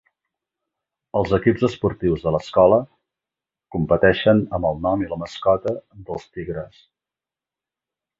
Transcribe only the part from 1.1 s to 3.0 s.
Els equips esportius de l'escola